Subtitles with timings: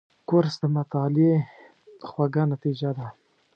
[0.29, 1.35] کورس د مطالعې
[2.09, 3.07] خوږه نتیجه ده.